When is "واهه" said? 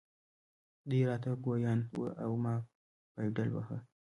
3.53-3.77